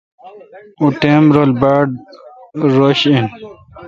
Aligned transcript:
او 0.79 0.85
ٹائم 1.01 1.23
رل 1.35 1.51
باڑ 1.61 1.85
رش 2.77 3.01
این۔ 3.09 3.25